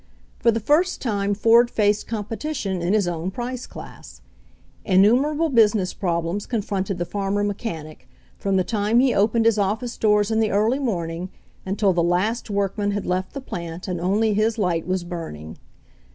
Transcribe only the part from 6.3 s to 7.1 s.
confronted the